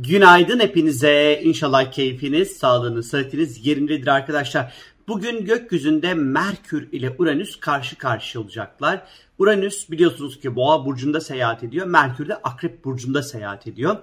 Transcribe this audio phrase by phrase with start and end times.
[0.00, 1.40] Günaydın hepinize.
[1.44, 4.74] İnşallah keyfiniz, sağlığınız, sıhhatiniz yerindedir arkadaşlar.
[5.08, 9.02] Bugün gökyüzünde Merkür ile Uranüs karşı karşıya olacaklar.
[9.38, 11.86] Uranüs biliyorsunuz ki Boğa burcunda seyahat ediyor.
[11.86, 13.96] Merkür de Akrep burcunda seyahat ediyor.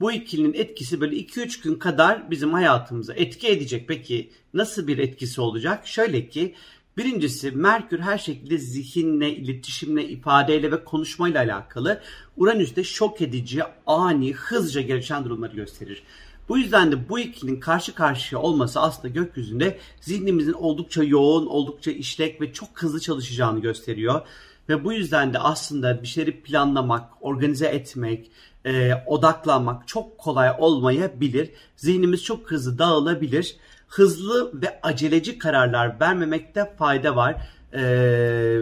[0.00, 3.88] Bu ikilinin etkisi böyle 2-3 gün kadar bizim hayatımıza etki edecek.
[3.88, 5.86] Peki nasıl bir etkisi olacak?
[5.86, 6.54] Şöyle ki
[6.96, 12.00] Birincisi Merkür her şekilde zihinle, iletişimle, ifadeyle ve konuşmayla alakalı.
[12.36, 16.02] Uranüs'te şok edici, ani, hızlıca gelişen durumları gösterir.
[16.48, 22.40] Bu yüzden de bu ikilinin karşı karşıya olması aslında gökyüzünde zihnimizin oldukça yoğun, oldukça işlek
[22.40, 24.20] ve çok hızlı çalışacağını gösteriyor.
[24.68, 28.30] Ve bu yüzden de aslında bir şeyleri planlamak, organize etmek,
[28.66, 31.50] e, odaklanmak çok kolay olmayabilir.
[31.76, 33.56] Zihnimiz çok hızlı dağılabilir
[33.92, 37.36] hızlı ve aceleci kararlar vermemekte fayda var.
[37.74, 38.58] Ee,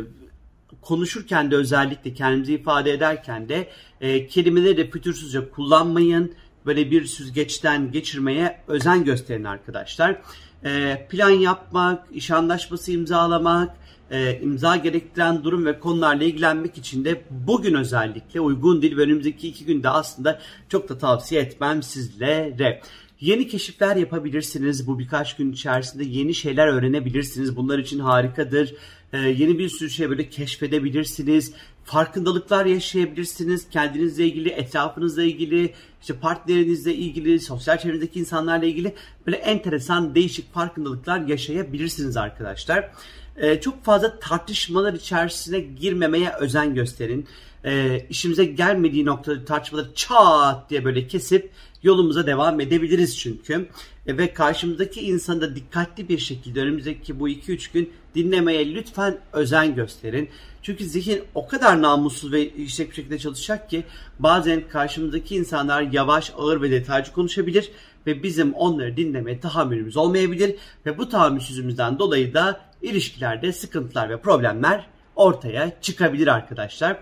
[0.81, 3.69] konuşurken de özellikle kendimizi ifade ederken de
[4.01, 6.35] e, kelimeleri fütursuzca kullanmayın.
[6.67, 10.17] Böyle bir süzgeçten geçirmeye özen gösterin arkadaşlar.
[10.65, 13.77] E, plan yapmak, iş anlaşması imzalamak,
[14.11, 19.49] e, imza gerektiren durum ve konularla ilgilenmek için de bugün özellikle uygun değil ve önümüzdeki
[19.49, 22.81] iki günde aslında çok da tavsiye etmem sizlere.
[23.21, 24.87] Yeni keşifler yapabilirsiniz.
[24.87, 27.57] Bu birkaç gün içerisinde yeni şeyler öğrenebilirsiniz.
[27.57, 28.75] Bunlar için harikadır.
[29.13, 31.53] Ee, yeni bir sürü şey böyle keşfedebilirsiniz.
[31.85, 33.71] Farkındalıklar yaşayabilirsiniz.
[33.71, 38.95] Kendinizle ilgili, etrafınızla ilgili, işte partnerinizle ilgili, sosyal çevrenizdeki insanlarla ilgili
[39.27, 42.91] böyle enteresan, değişik farkındalıklar yaşayabilirsiniz arkadaşlar.
[43.37, 47.27] Ee, çok fazla tartışmalar içerisine girmemeye özen gösterin.
[47.65, 51.51] Ee, işimize gelmediği noktada tartışmaları çat diye böyle kesip
[51.83, 53.69] yolumuza devam edebiliriz çünkü.
[54.07, 59.75] E, ve karşımızdaki insanı da dikkatli bir şekilde önümüzdeki bu 2-3 gün dinlemeye lütfen özen
[59.75, 60.29] gösterin.
[60.63, 63.85] Çünkü zihin o kadar namussuz ve işlek bir şekilde çalışacak ki
[64.19, 67.71] bazen karşımızdaki insanlar yavaş, ağır ve detaycı konuşabilir
[68.07, 74.87] ve bizim onları dinlemeye tahammülümüz olmayabilir ve bu tahammülsüzlüğümüzden dolayı da ilişkilerde sıkıntılar ve problemler
[75.17, 76.97] ortaya çıkabilir arkadaşlar.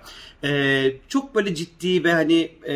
[0.45, 2.75] Ee, çok böyle ciddi ve hani e,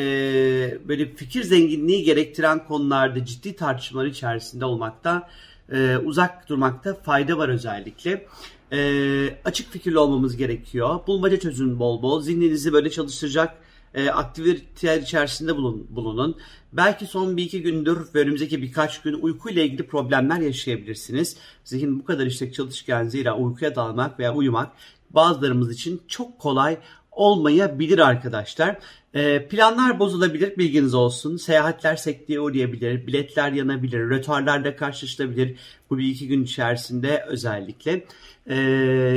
[0.89, 5.29] böyle fikir zenginliği gerektiren konularda ciddi tartışmalar içerisinde olmakta
[5.73, 8.27] e, uzak durmakta fayda var özellikle.
[8.73, 11.01] E, açık fikirli olmamız gerekiyor.
[11.07, 12.23] Bulmaca çözün bol bol.
[12.23, 13.55] Zihninizi böyle çalıştıracak
[13.95, 16.37] e, aktiviteler içerisinde bulun, bulunun.
[16.73, 21.37] Belki son bir iki gündür ve önümüzdeki birkaç gün uykuyla ilgili problemler yaşayabilirsiniz.
[21.65, 24.73] Zihin bu kadar işlek çalışırken zira uykuya dalmak veya uyumak
[25.11, 26.79] bazılarımız için çok kolay
[27.13, 28.79] olmayabilir arkadaşlar.
[29.15, 31.37] E, planlar bozulabilir bilginiz olsun.
[31.37, 35.57] Seyahatler sekteye uğrayabilir, biletler yanabilir, rötarlarla karşılaşılabilir
[35.91, 38.05] bu bir iki gün içerisinde özellikle.
[38.47, 38.57] E,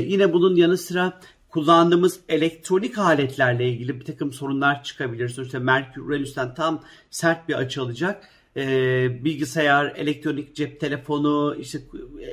[0.07, 1.19] yine bunun yanı sıra
[1.49, 5.29] kullandığımız elektronik aletlerle ilgili bir takım sorunlar çıkabilir.
[5.29, 8.29] Sonuçta Merkür Uranüs'ten tam sert bir açı alacak.
[8.57, 11.79] Ee, bilgisayar, elektronik cep telefonu, işte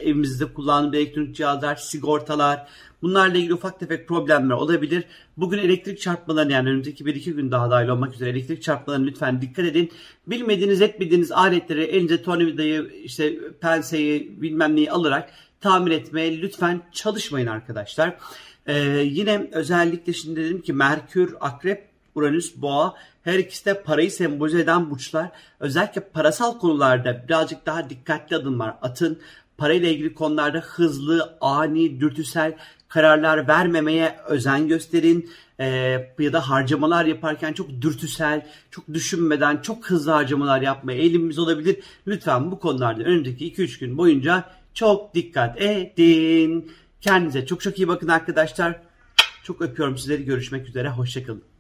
[0.03, 2.69] evimizde kullandığımız elektronik cihazlar, sigortalar,
[3.03, 5.05] bunlarla ilgili ufak tefek problemler olabilir.
[5.37, 9.43] Bugün elektrik çarpmalarına yani önümüzdeki bir iki gün daha dahil olmak üzere elektrik çarpmalarına lütfen
[9.43, 9.91] dikkat edin.
[10.27, 18.17] Bilmediğiniz, etmediğiniz aletleri elinize tornavidayı, işte penseyi bilmem neyi alarak tamir etmeye lütfen çalışmayın arkadaşlar.
[18.67, 24.61] Ee, yine özellikle şimdi dedim ki Merkür, Akrep, Uranüs, Boğa her ikisi de parayı sembolize
[24.61, 25.31] eden burçlar.
[25.61, 29.19] Özellikle parasal konularda birazcık daha dikkatli adımlar atın.
[29.59, 32.57] Parayla ilgili konularda hızlı, ani, dürtüsel
[32.89, 35.31] kararlar vermemeye özen gösterin.
[35.61, 35.67] Ee,
[36.19, 41.77] ya da harcamalar yaparken çok dürtüsel, çok düşünmeden çok hızlı harcamalar yapmaya eğilimimiz olabilir.
[42.07, 44.45] Lütfen bu konularda önümüzdeki 2-3 gün boyunca
[44.75, 46.73] çok dikkat edin.
[47.01, 48.81] Kendinize çok çok iyi bakın arkadaşlar.
[49.43, 50.25] Çok öpüyorum sizleri.
[50.25, 50.89] Görüşmek üzere.
[50.89, 51.52] Hoşçakalın.